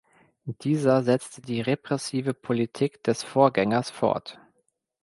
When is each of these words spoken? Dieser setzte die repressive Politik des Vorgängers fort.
Dieser 0.45 1.03
setzte 1.03 1.43
die 1.43 1.61
repressive 1.61 2.33
Politik 2.33 3.03
des 3.03 3.21
Vorgängers 3.21 3.91
fort. 3.91 4.39